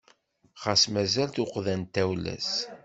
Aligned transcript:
Xas 0.61 0.83
mazal 0.93 1.29
tuqqda 1.35 1.75
n 1.79 1.81
tawla-s. 1.93 2.51